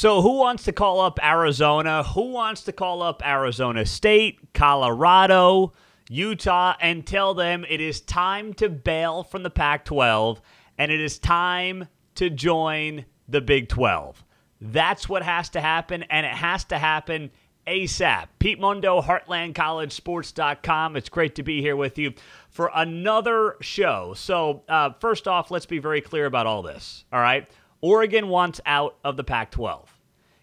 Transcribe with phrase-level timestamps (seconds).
[0.00, 2.02] So, who wants to call up Arizona?
[2.02, 5.74] Who wants to call up Arizona State, Colorado,
[6.08, 10.40] Utah, and tell them it is time to bail from the Pac 12
[10.78, 14.24] and it is time to join the Big 12?
[14.62, 17.30] That's what has to happen, and it has to happen
[17.66, 18.28] ASAP.
[18.38, 20.96] Pete Mundo, HeartlandCollegeSports.com.
[20.96, 22.14] It's great to be here with you
[22.48, 24.14] for another show.
[24.16, 27.04] So, uh, first off, let's be very clear about all this.
[27.12, 27.46] All right.
[27.80, 29.96] Oregon wants out of the Pac 12.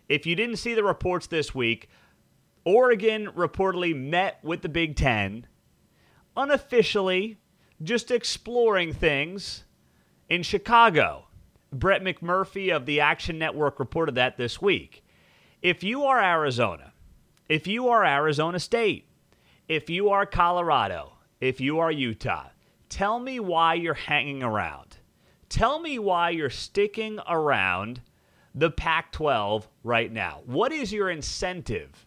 [0.10, 1.90] If you didn't see the reports this week,
[2.64, 5.46] Oregon reportedly met with the Big Ten
[6.36, 7.38] unofficially,
[7.84, 9.64] just exploring things
[10.30, 11.28] in Chicago.
[11.72, 15.04] Brett McMurphy of the Action Network reported that this week.
[15.62, 16.94] If you are Arizona,
[17.50, 19.08] if you are Arizona State,
[19.68, 22.48] if you are Colorado, if you are Utah,
[22.90, 24.97] tell me why you're hanging around.
[25.50, 28.02] Tell me why you're sticking around
[28.54, 30.42] the Pac 12 right now.
[30.46, 32.06] What is your incentive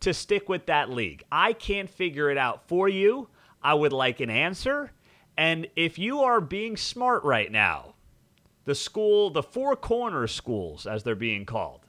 [0.00, 1.24] to stick with that league?
[1.32, 3.28] I can't figure it out for you.
[3.62, 4.92] I would like an answer.
[5.36, 7.94] And if you are being smart right now,
[8.64, 11.86] the school, the four corner schools, as they're being called,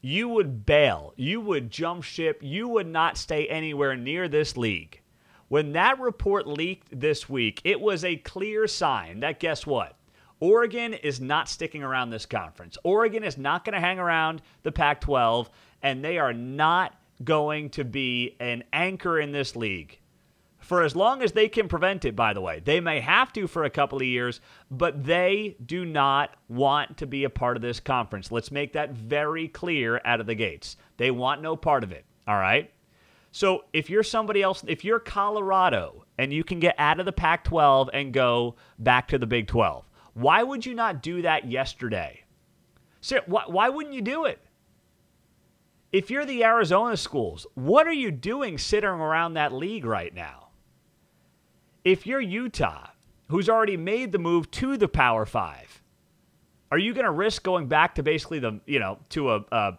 [0.00, 1.14] you would bail.
[1.16, 2.38] You would jump ship.
[2.42, 5.00] You would not stay anywhere near this league.
[5.48, 9.96] When that report leaked this week, it was a clear sign that guess what?
[10.42, 12.76] Oregon is not sticking around this conference.
[12.82, 15.48] Oregon is not going to hang around the Pac 12,
[15.84, 20.00] and they are not going to be an anchor in this league
[20.58, 22.58] for as long as they can prevent it, by the way.
[22.58, 27.06] They may have to for a couple of years, but they do not want to
[27.06, 28.32] be a part of this conference.
[28.32, 30.76] Let's make that very clear out of the gates.
[30.96, 32.68] They want no part of it, all right?
[33.30, 37.12] So if you're somebody else, if you're Colorado and you can get out of the
[37.12, 41.50] Pac 12 and go back to the Big 12, why would you not do that
[41.50, 42.24] yesterday?
[43.00, 44.40] So why, why wouldn't you do it?
[45.92, 50.42] If you're the Arizona schools, what are you doing sitting around that league right now?
[51.84, 52.88] if you're Utah,
[53.28, 55.82] who's already made the move to the Power Five,
[56.70, 59.78] are you going to risk going back to basically the you know to a, a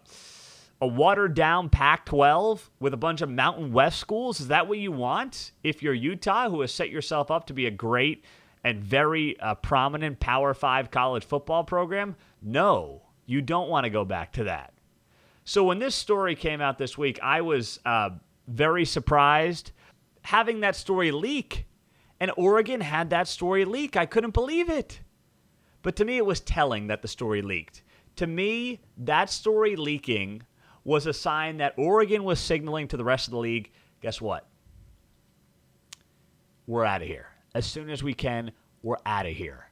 [0.80, 4.40] a watered down Pac-12 with a bunch of Mountain West schools?
[4.40, 5.52] Is that what you want?
[5.62, 8.24] If you're Utah, who has set yourself up to be a great
[8.64, 14.04] and very uh, prominent Power Five college football program, no, you don't want to go
[14.04, 14.72] back to that.
[15.44, 18.10] So when this story came out this week, I was uh,
[18.48, 19.72] very surprised
[20.22, 21.66] having that story leak
[22.18, 23.96] and Oregon had that story leak.
[23.96, 25.00] I couldn't believe it.
[25.82, 27.82] But to me, it was telling that the story leaked.
[28.16, 30.42] To me, that story leaking
[30.84, 33.70] was a sign that Oregon was signaling to the rest of the league
[34.00, 34.46] guess what?
[36.66, 37.33] We're out of here.
[37.54, 38.50] As soon as we can,
[38.82, 39.68] we're out of here.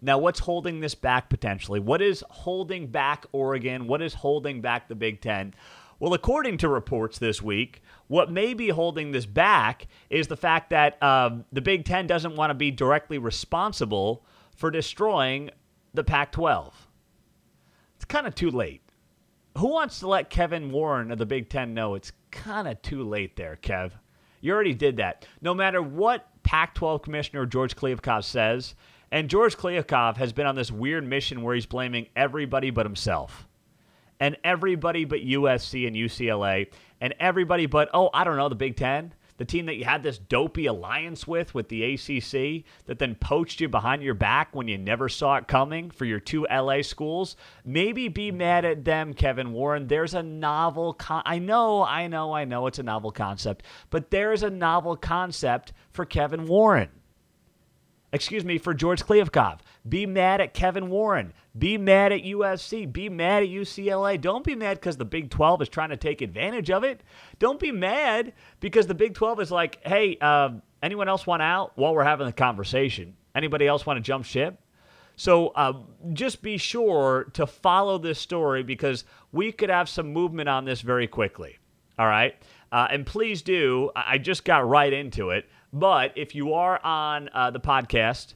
[0.00, 1.80] Now, what's holding this back potentially?
[1.80, 3.88] What is holding back Oregon?
[3.88, 5.54] What is holding back the Big Ten?
[5.98, 10.70] Well, according to reports this week, what may be holding this back is the fact
[10.70, 15.50] that um, the Big Ten doesn't want to be directly responsible for destroying
[15.94, 16.86] the Pac 12.
[17.96, 18.82] It's kind of too late.
[19.58, 23.02] Who wants to let Kevin Warren of the Big Ten know it's kind of too
[23.02, 23.92] late there, Kev?
[24.42, 25.26] You already did that.
[25.40, 28.76] No matter what Pac 12 Commissioner George Kliavkoff says,
[29.10, 33.48] and George Kliavkoff has been on this weird mission where he's blaming everybody but himself.
[34.20, 36.68] And everybody but USC and UCLA
[37.00, 40.02] and everybody but, oh, I don't know, the Big Ten, the team that you had
[40.02, 44.68] this dopey alliance with, with the ACC, that then poached you behind your back when
[44.68, 47.36] you never saw it coming for your two LA schools.
[47.64, 49.86] Maybe be mad at them, Kevin Warren.
[49.86, 54.10] There's a novel, con- I know, I know, I know it's a novel concept, but
[54.10, 56.88] there's a novel concept for Kevin Warren
[58.12, 59.60] excuse me, for George Kliavkoff.
[59.88, 61.32] Be mad at Kevin Warren.
[61.58, 62.92] Be mad at USC.
[62.92, 64.20] Be mad at UCLA.
[64.20, 67.02] Don't be mad because the Big 12 is trying to take advantage of it.
[67.38, 70.50] Don't be mad because the Big 12 is like, hey, uh,
[70.82, 73.16] anyone else want out while we're having the conversation?
[73.34, 74.60] Anybody else want to jump ship?
[75.16, 75.72] So uh,
[76.12, 80.82] just be sure to follow this story because we could have some movement on this
[80.82, 81.58] very quickly.
[81.98, 82.34] All right.
[82.70, 83.90] Uh, and please do.
[83.96, 85.48] I just got right into it.
[85.78, 88.32] But if you are on uh, the podcast,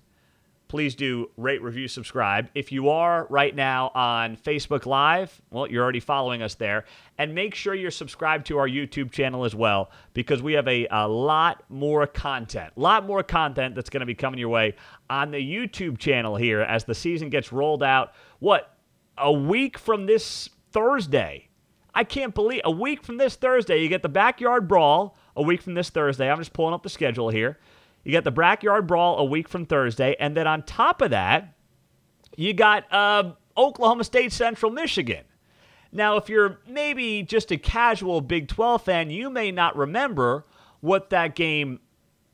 [0.69, 2.51] please do rate, review, subscribe.
[2.55, 6.85] If you are right now on Facebook Live, well, you're already following us there.
[7.17, 10.87] And make sure you're subscribed to our YouTube channel as well, because we have a,
[10.91, 14.77] a lot more content, a lot more content that's going to be coming your way
[15.09, 18.13] on the YouTube channel here as the season gets rolled out.
[18.39, 18.77] What,
[19.17, 21.49] a week from this Thursday?
[21.95, 25.63] I can't believe a week from this Thursday, you get the backyard brawl a week
[25.63, 26.31] from this Thursday.
[26.31, 27.59] I'm just pulling up the schedule here.
[28.05, 31.55] You got the backyard brawl a week from Thursday, and then on top of that,
[32.37, 35.25] you got uh, Oklahoma State Central Michigan.
[35.93, 40.47] Now, if you're maybe just a casual Big 12 fan, you may not remember
[40.81, 41.81] what that game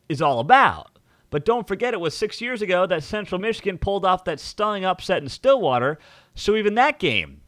[0.09, 0.99] is all about.
[1.31, 4.85] But don't forget, it was six years ago that Central Michigan pulled off that stunning
[4.85, 5.99] upset in Stillwater.
[6.35, 7.41] So even that game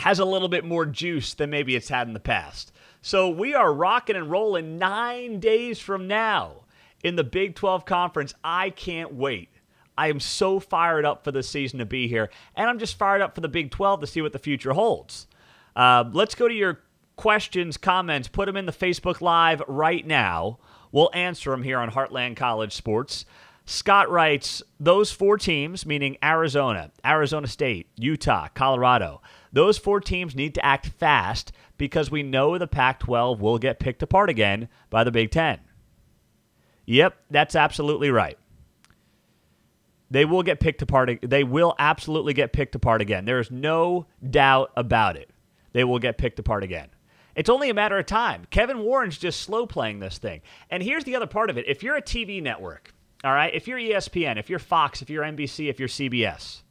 [0.00, 2.72] has a little bit more juice than maybe it's had in the past.
[3.08, 6.64] So we are rocking and rolling nine days from now
[7.02, 8.34] in the Big 12 Conference.
[8.44, 9.48] I can't wait.
[9.96, 13.22] I am so fired up for this season to be here, and I'm just fired
[13.22, 15.26] up for the Big 12 to see what the future holds.
[15.74, 16.82] Uh, let's go to your
[17.16, 18.28] questions, comments.
[18.28, 20.58] Put them in the Facebook Live right now.
[20.92, 23.24] We'll answer them here on Heartland College Sports.
[23.68, 29.20] Scott writes those four teams, meaning Arizona, Arizona State, Utah, Colorado,
[29.52, 33.78] those four teams need to act fast because we know the Pac 12 will get
[33.78, 35.60] picked apart again by the Big Ten.
[36.86, 38.38] Yep, that's absolutely right.
[40.10, 41.18] They will get picked apart.
[41.20, 43.26] They will absolutely get picked apart again.
[43.26, 45.28] There's no doubt about it.
[45.74, 46.88] They will get picked apart again.
[47.36, 48.46] It's only a matter of time.
[48.48, 50.40] Kevin Warren's just slow playing this thing.
[50.70, 51.68] And here's the other part of it.
[51.68, 52.94] If you're a TV network,
[53.24, 56.62] all right, if you're ESPN, if you're Fox, if you're NBC, if you're CBS,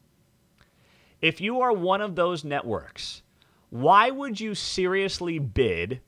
[1.20, 3.22] if you are one of those networks,
[3.70, 6.00] why would you seriously bid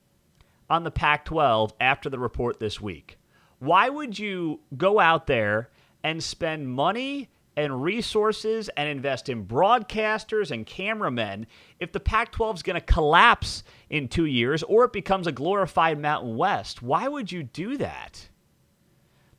[0.69, 3.19] on the Pac 12 after the report this week?
[3.59, 5.69] Why would you go out there
[6.03, 11.45] and spend money and resources and invest in broadcasters and cameramen
[11.79, 15.31] if the Pac 12 is going to collapse in two years or it becomes a
[15.31, 16.81] glorified Mountain West?
[16.81, 18.29] Why would you do that?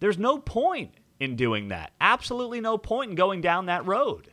[0.03, 1.93] There's no point in doing that.
[2.01, 4.33] Absolutely no point in going down that road.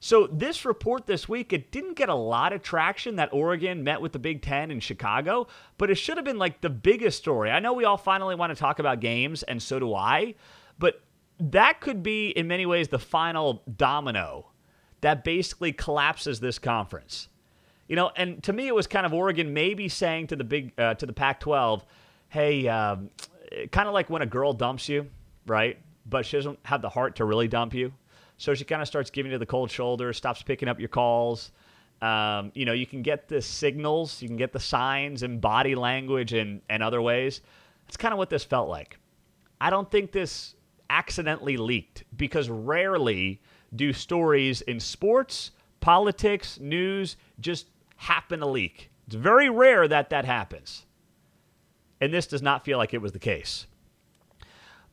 [0.00, 4.00] So this report this week, it didn't get a lot of traction that Oregon met
[4.00, 5.46] with the Big Ten in Chicago,
[5.78, 7.52] but it should have been like the biggest story.
[7.52, 10.34] I know we all finally want to talk about games, and so do I,
[10.80, 11.00] but
[11.38, 14.50] that could be in many ways the final domino
[15.00, 17.28] that basically collapses this conference.
[17.86, 20.72] You know, and to me, it was kind of Oregon maybe saying to the big
[20.76, 21.84] uh, to the Pac-12,
[22.30, 23.10] "Hey, um,
[23.70, 25.08] kind of like when a girl dumps you,
[25.46, 25.78] right?
[26.06, 27.92] But she doesn't have the heart to really dump you,
[28.36, 31.52] so she kind of starts giving you the cold shoulder, stops picking up your calls.
[32.02, 35.74] Um, you know, you can get the signals, you can get the signs and body
[35.74, 37.40] language and and other ways.
[37.86, 38.98] That's kind of what this felt like.
[39.60, 40.54] I don't think this
[40.90, 43.40] accidentally leaked because rarely
[43.74, 45.50] do stories in sports,
[45.80, 47.66] politics, news just
[47.96, 48.90] happen to leak.
[49.06, 50.86] It's very rare that that happens.
[52.04, 53.66] And this does not feel like it was the case.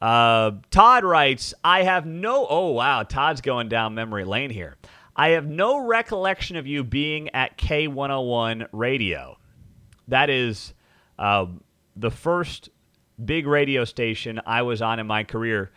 [0.02, 2.48] Uh, Todd writes, I have no.
[2.50, 3.04] Oh, wow.
[3.04, 4.78] Todd's going down memory lane here.
[5.13, 9.38] I have no recollection of you being at K101 radio.
[10.08, 10.74] That is
[11.19, 11.48] uh,
[11.98, 12.69] the first
[13.24, 15.72] big radio station I was on in my career.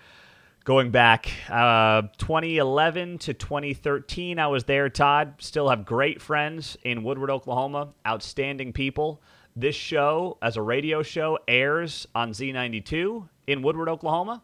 [0.62, 5.34] Going back uh, 2011 to 2013, I was there, Todd.
[5.38, 7.88] Still have great friends in Woodward, Oklahoma.
[8.06, 9.20] Outstanding people.
[9.56, 14.42] This show, as a radio show, airs on Z92 in Woodward, Oklahoma.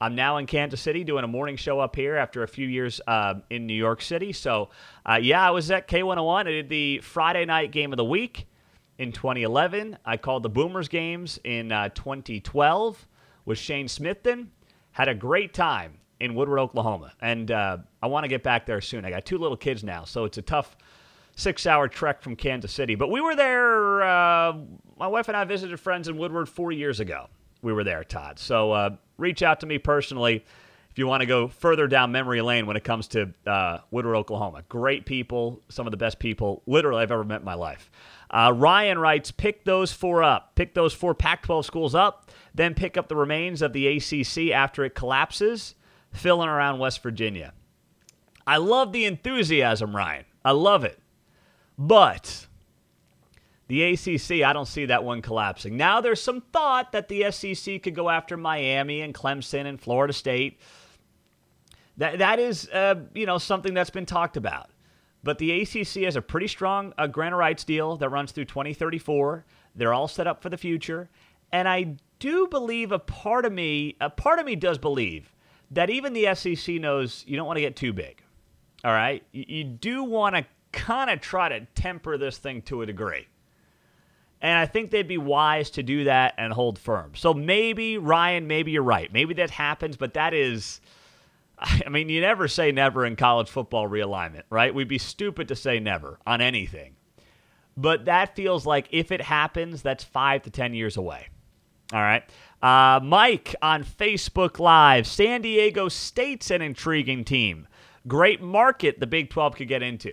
[0.00, 3.00] I'm now in Kansas City doing a morning show up here after a few years
[3.08, 4.32] uh, in New York City.
[4.32, 4.70] So,
[5.04, 6.40] uh, yeah, I was at K101.
[6.42, 8.46] I did the Friday night game of the week
[8.98, 9.98] in 2011.
[10.04, 13.08] I called the Boomers games in uh, 2012
[13.44, 14.46] with Shane Smithton.
[14.92, 18.80] Had a great time in Woodward, Oklahoma, and uh, I want to get back there
[18.80, 19.04] soon.
[19.04, 20.76] I got two little kids now, so it's a tough
[21.36, 22.94] six-hour trek from Kansas City.
[22.94, 23.91] But we were there.
[24.04, 24.58] Uh,
[24.98, 27.28] my wife and I visited friends in Woodward four years ago.
[27.62, 28.38] We were there, Todd.
[28.38, 30.44] So uh, reach out to me personally
[30.90, 34.16] if you want to go further down memory lane when it comes to uh, Woodward,
[34.16, 34.62] Oklahoma.
[34.68, 37.90] Great people, some of the best people literally I've ever met in my life.
[38.30, 40.54] Uh, Ryan writes, pick those four up.
[40.54, 44.52] Pick those four Pac 12 schools up then pick up the remains of the ACC
[44.52, 45.74] after it collapses,
[46.12, 47.52] filling around West Virginia.
[48.46, 50.24] I love the enthusiasm, Ryan.
[50.44, 50.98] I love it.
[51.78, 52.46] But
[53.68, 55.76] the ACC, I don't see that one collapsing.
[55.76, 60.12] Now there's some thought that the SEC could go after Miami and Clemson and Florida
[60.12, 60.60] State.
[61.96, 64.70] That that is, uh, you know, something that's been talked about.
[65.24, 69.44] But the ACC has a pretty strong uh, grant rights deal that runs through 2034.
[69.76, 71.08] They're all set up for the future,
[71.52, 75.32] and I do believe a part of me, a part of me does believe
[75.72, 78.22] that even the SEC knows you don't want to get too big.
[78.84, 79.24] All right?
[79.32, 83.26] You, you do want to kind of try to temper this thing to a degree.
[84.42, 87.12] And I think they'd be wise to do that and hold firm.
[87.14, 89.10] So maybe, Ryan, maybe you're right.
[89.12, 90.80] Maybe that happens, but that is.
[91.58, 94.74] I mean, you never say never in college football realignment, right?
[94.74, 96.96] We'd be stupid to say never on anything.
[97.76, 101.28] But that feels like if it happens, that's five to 10 years away.
[101.92, 102.24] All right.
[102.60, 105.06] Uh, Mike on Facebook Live.
[105.06, 107.68] San Diego State's an intriguing team.
[108.08, 110.12] Great market the Big 12 could get into.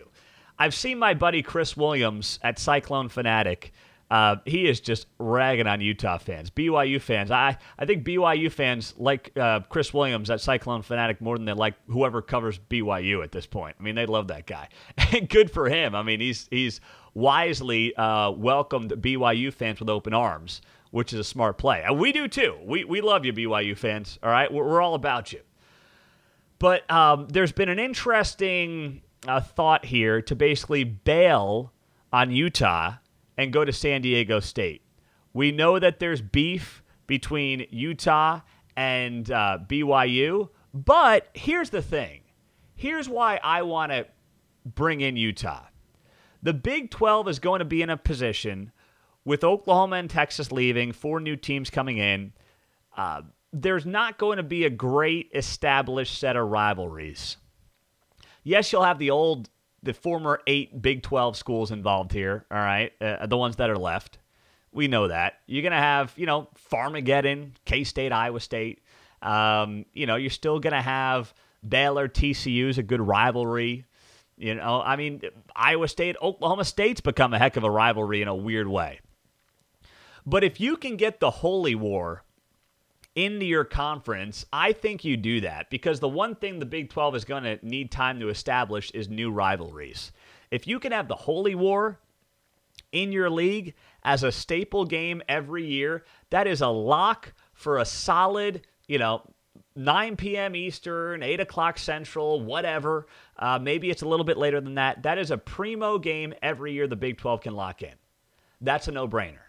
[0.60, 3.74] I've seen my buddy Chris Williams at Cyclone Fanatic.
[4.10, 7.30] Uh, he is just ragging on Utah fans, BYU fans.
[7.30, 11.54] I, I think BYU fans like uh, Chris Williams that Cyclone Fanatic more than they
[11.54, 13.76] like whoever covers BYU at this point.
[13.80, 14.70] I mean, they love that guy.
[15.12, 15.96] And good for him.
[15.96, 16.82] I mean, he's he's
[17.16, 20.62] wisely uh, welcomed BYU fans with open arms,
[20.92, 21.84] which is a smart play.
[21.84, 22.56] And we do too.
[22.64, 24.20] We, we love you, BYU fans.
[24.22, 25.42] All right, we're, we're all about you.
[26.60, 31.74] But um, there's been an interesting uh, thought here to basically bail
[32.14, 32.94] on Utah
[33.40, 34.82] and go to San Diego State.
[35.32, 38.42] We know that there's beef between Utah
[38.76, 42.20] and uh, BYU, but here's the thing.
[42.76, 44.08] Here's why I want to
[44.66, 45.64] bring in Utah.
[46.44, 48.74] The Big 12 is going to be in a position
[49.24, 52.34] with Oklahoma and Texas leaving, four new teams coming in.
[52.98, 53.22] Uh,
[53.54, 57.38] there's not going to be a great established set of rivalries.
[58.44, 59.50] Yes, you'll have the old
[59.84, 63.78] the former eight Big 12 schools involved here, all right, uh, the ones that are
[63.78, 64.18] left.
[64.72, 65.36] We know that.
[65.48, 68.82] You're going to have, you know, Farmageddon, K State, Iowa State.
[69.22, 71.34] Um, you know, you're still going to have
[71.68, 73.86] Baylor, TCU's a good rivalry.
[74.38, 75.22] You know, I mean,
[75.56, 79.00] Iowa State, Oklahoma State's become a heck of a rivalry in a weird way.
[80.26, 82.24] But if you can get the Holy War
[83.20, 87.16] into your conference, I think you do that because the one thing the Big 12
[87.16, 90.12] is going to need time to establish is new rivalries.
[90.52, 92.00] If you can have the Holy War
[92.92, 97.86] in your league as a staple game every year, that is a lock for a
[97.86, 99.22] solid, you know,
[99.76, 100.56] 9 p.m.
[100.56, 103.08] Eastern, 8 o'clock Central, whatever.
[103.38, 105.04] Uh, maybe it's a little bit later than that.
[105.04, 107.94] That is a primo game every year the Big 12 can lock in.
[108.62, 109.49] That's a no brainer.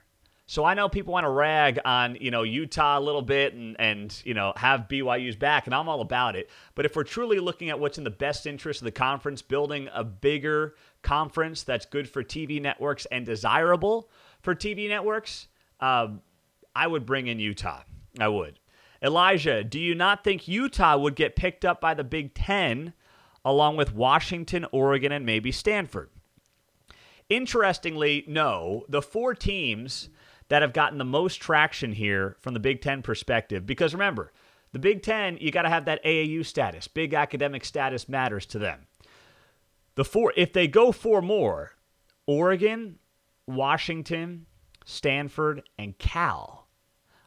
[0.50, 3.76] So I know people want to rag on, you know, Utah a little bit and,
[3.78, 6.50] and, you know, have BYU's back, and I'm all about it.
[6.74, 9.88] But if we're truly looking at what's in the best interest of the conference, building
[9.94, 14.10] a bigger conference that's good for TV networks and desirable
[14.42, 15.46] for TV networks,
[15.78, 16.20] um,
[16.74, 17.82] I would bring in Utah.
[18.18, 18.58] I would.
[19.00, 22.92] Elijah, do you not think Utah would get picked up by the Big Ten
[23.44, 26.10] along with Washington, Oregon, and maybe Stanford?
[27.28, 28.84] Interestingly, no.
[28.88, 30.08] The four teams
[30.50, 33.64] that have gotten the most traction here from the Big Ten perspective.
[33.64, 34.32] Because remember,
[34.72, 36.88] the Big Ten, you got to have that AAU status.
[36.88, 38.86] Big academic status matters to them.
[39.94, 41.76] The four, if they go four more,
[42.26, 42.98] Oregon,
[43.46, 44.46] Washington,
[44.84, 46.66] Stanford, and Cal.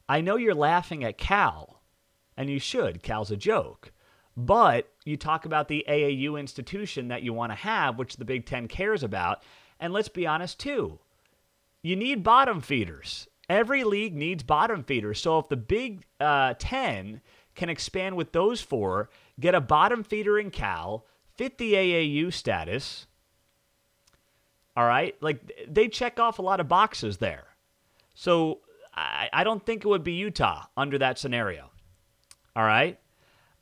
[0.08, 1.82] I know you're laughing at Cal,
[2.36, 3.03] and you should.
[3.03, 3.94] Cal's a joke.
[4.36, 8.46] But you talk about the AAU institution that you want to have, which the Big
[8.46, 9.44] Ten cares about.
[9.80, 11.00] And let's be honest, too
[11.84, 13.28] you need bottom feeders.
[13.50, 15.22] Every league needs bottom feeders.
[15.22, 17.22] So if the Big uh, Ten
[17.54, 19.10] can expand with those four,
[19.40, 23.06] get a bottom feeder in Cal, fit the AAU status.
[24.75, 27.46] All right, like they check off a lot of boxes there.
[28.16, 28.62] So
[28.96, 31.70] I, I don't think it would be Utah under that scenario.
[32.56, 33.00] All right.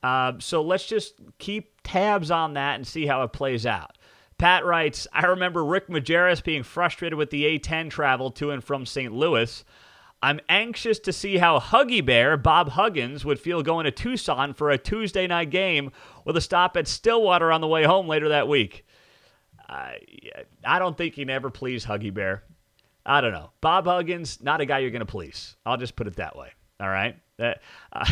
[0.04, 3.98] Uh, so let's just keep tabs on that and see how it plays out.
[4.42, 8.88] Pat writes, I remember Rick Majerus being frustrated with the A10 travel to and from
[8.88, 9.14] St.
[9.14, 9.64] Louis.
[10.24, 14.72] I'm anxious to see how Huggy Bear, Bob Huggins, would feel going to Tucson for
[14.72, 15.92] a Tuesday night game
[16.26, 18.84] with a stop at Stillwater on the way home later that week.
[19.70, 20.00] I,
[20.80, 22.42] don't think he never pleased Huggy Bear.
[23.06, 23.52] I don't know.
[23.62, 25.56] Bob Huggins, not a guy you're going to please.
[25.68, 26.50] I'll just put it that way.
[26.80, 27.16] All right?
[27.38, 27.54] Uh,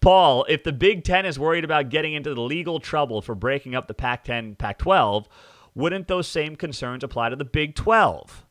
[0.00, 3.74] Paul, if the Big Ten is worried about getting into the legal trouble for breaking
[3.74, 5.28] up the Pac 10, Pac 12,
[5.74, 8.44] wouldn't those same concerns apply to the Big 12?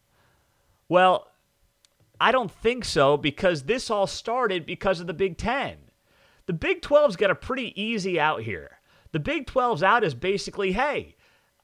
[0.90, 1.28] Well,
[2.20, 5.78] I don't think so because this all started because of the Big Ten.
[6.46, 8.80] The Big 12's got a pretty easy out here.
[9.12, 11.16] The Big 12's out is basically hey,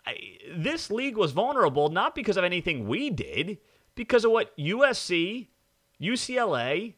[0.06, 0.18] I,
[0.56, 3.60] this league was vulnerable not because of anything we did,
[3.96, 5.48] because of what USC,
[6.02, 6.96] UCLA,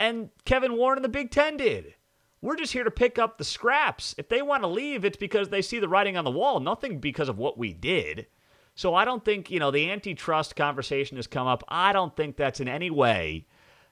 [0.00, 1.94] and Kevin Warren and the Big Ten did.
[2.40, 4.14] We're just here to pick up the scraps.
[4.16, 7.00] If they want to leave, it's because they see the writing on the wall, nothing
[7.00, 8.26] because of what we did.
[8.74, 11.64] So I don't think, you know, the antitrust conversation has come up.
[11.66, 13.46] I don't think that's in any way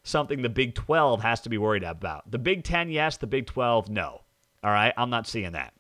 [0.04, 2.30] something the Big 12 has to be worried about.
[2.30, 3.16] The Big 10, yes.
[3.16, 4.22] The Big 12, no.
[4.62, 4.94] All right.
[4.96, 5.74] I'm not seeing that.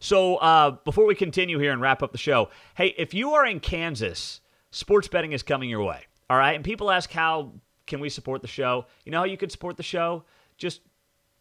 [0.00, 3.44] So uh, before we continue here and wrap up the show, hey, if you are
[3.44, 6.04] in Kansas, sports betting is coming your way.
[6.30, 6.54] All right.
[6.54, 7.52] And people ask, how
[7.86, 8.86] can we support the show?
[9.04, 10.24] You know how you could support the show?
[10.56, 10.80] Just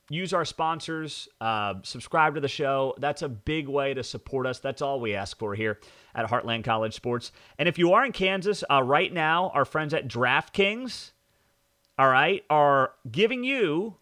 [0.10, 2.94] use our sponsors, uh, subscribe to the show.
[2.98, 4.60] That's a big way to support us.
[4.60, 5.80] That's all we ask for here
[6.16, 7.32] at Heartland College Sports.
[7.60, 11.12] And if you are in Kansas uh, right now, our friends at DraftKings,
[12.00, 13.96] all right, are giving you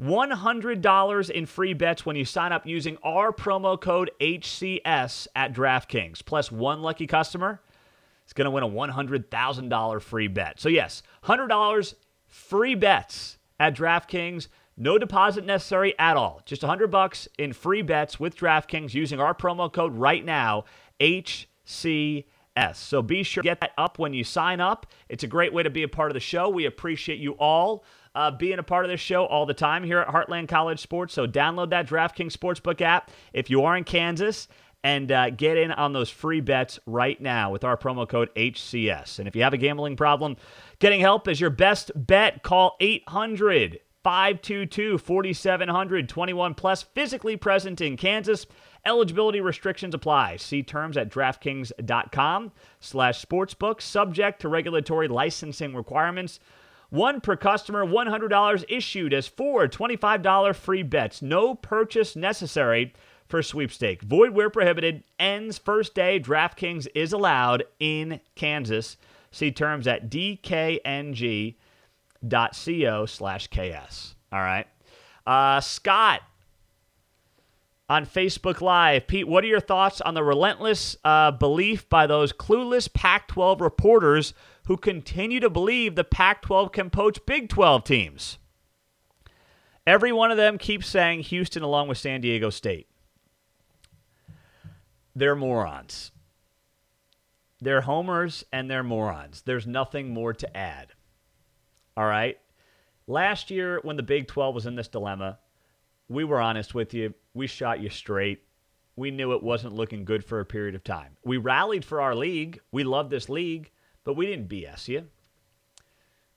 [0.00, 6.24] $100 in free bets when you sign up using our promo code HCS at DraftKings.
[6.24, 7.60] Plus, one lucky customer
[8.26, 10.60] is going to win a $100,000 free bet.
[10.60, 11.94] So, yes, $100
[12.26, 14.48] free bets at DraftKings.
[14.76, 16.42] No deposit necessary at all.
[16.44, 20.64] Just 100 bucks in free bets with DraftKings using our promo code right now,
[21.00, 22.26] HCS.
[22.74, 24.86] So be sure to get that up when you sign up.
[25.08, 26.50] It's a great way to be a part of the show.
[26.50, 30.00] We appreciate you all uh, being a part of this show all the time here
[30.00, 31.14] at Heartland College Sports.
[31.14, 34.46] So download that DraftKings Sportsbook app if you are in Kansas
[34.84, 39.18] and uh, get in on those free bets right now with our promo code HCS.
[39.18, 40.36] And if you have a gambling problem,
[40.78, 42.42] getting help is your best bet.
[42.42, 48.46] Call 800 522 4700 21 plus, physically present in Kansas.
[48.84, 50.36] Eligibility restrictions apply.
[50.36, 56.38] See terms at DraftKings.com slash sportsbook, subject to regulatory licensing requirements.
[56.90, 61.20] One per customer, $100 issued as four $25 free bets.
[61.20, 62.94] No purchase necessary
[63.26, 64.02] for sweepstake.
[64.02, 65.02] Void where prohibited.
[65.18, 66.20] Ends first day.
[66.20, 68.98] DraftKings is allowed in Kansas.
[69.32, 70.08] See terms at
[72.28, 74.14] dkng.co slash ks.
[74.32, 74.66] All right.
[75.26, 76.22] Uh, Scott
[77.88, 79.06] on Facebook Live.
[79.06, 83.60] Pete, what are your thoughts on the relentless uh, belief by those clueless Pac 12
[83.60, 84.34] reporters
[84.66, 88.38] who continue to believe the Pac 12 can poach Big 12 teams?
[89.86, 92.88] Every one of them keeps saying Houston along with San Diego State.
[95.14, 96.10] They're morons.
[97.60, 99.42] They're homers and they're morons.
[99.46, 100.92] There's nothing more to add.
[101.96, 102.38] All right?
[103.06, 105.38] Last year, when the Big 12 was in this dilemma,
[106.08, 107.14] we were honest with you.
[107.34, 108.42] We shot you straight.
[108.96, 111.16] We knew it wasn't looking good for a period of time.
[111.24, 112.60] We rallied for our league.
[112.72, 113.70] We love this league,
[114.04, 115.06] but we didn't BS you.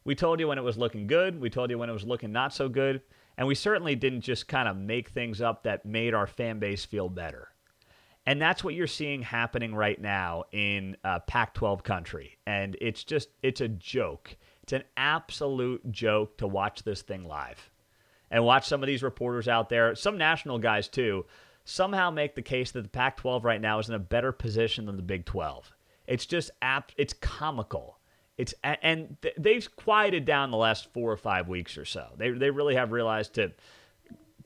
[0.04, 1.40] We told you when it was looking good.
[1.40, 3.02] We told you when it was looking not so good.
[3.38, 6.84] And we certainly didn't just kind of make things up that made our fan base
[6.84, 7.50] feel better.
[8.26, 12.38] And that's what you're seeing happening right now in uh, Pac 12 country.
[12.46, 14.36] And it's just, it's a joke.
[14.70, 17.72] It's an absolute joke to watch this thing live
[18.30, 21.26] and watch some of these reporters out there, some national guys too,
[21.66, 24.86] somehow make the case that the Pac 12 right now is in a better position
[24.86, 25.74] than the Big 12.
[26.06, 27.98] It's just, ap- it's comical.
[28.38, 32.06] It's, and they've quieted down the last four or five weeks or so.
[32.16, 33.54] They, they really have realized to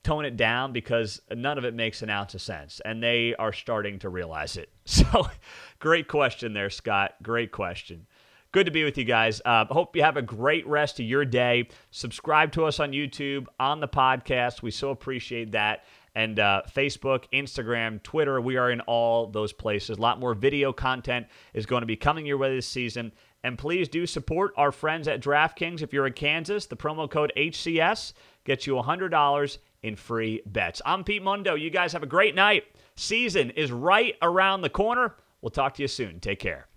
[0.03, 2.79] tone it down because none of it makes an ounce of sense.
[2.85, 4.69] And they are starting to realize it.
[4.85, 5.27] So,
[5.79, 7.15] great question there, Scott.
[7.21, 8.05] Great question.
[8.53, 9.41] Good to be with you guys.
[9.43, 11.69] Uh, hope you have a great rest of your day.
[11.89, 14.61] Subscribe to us on YouTube, on the podcast.
[14.61, 15.85] We so appreciate that.
[16.13, 19.97] And uh, Facebook, Instagram, Twitter, we are in all those places.
[19.97, 23.11] A lot more video content is going to be coming your way this season.
[23.43, 25.81] And please do support our friends at DraftKings.
[25.81, 28.13] If you're in Kansas, the promo code HCS
[28.43, 30.79] gets you $100 in free bets.
[30.85, 31.55] I'm Pete Mundo.
[31.55, 32.65] You guys have a great night.
[32.95, 35.15] Season is right around the corner.
[35.41, 36.19] We'll talk to you soon.
[36.19, 36.67] Take care.